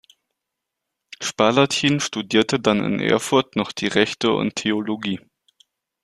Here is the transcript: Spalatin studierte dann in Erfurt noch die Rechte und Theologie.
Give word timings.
Spalatin 1.21 1.99
studierte 1.99 2.59
dann 2.59 2.83
in 2.83 2.99
Erfurt 2.99 3.55
noch 3.55 3.71
die 3.71 3.85
Rechte 3.85 4.31
und 4.31 4.55
Theologie. 4.55 5.19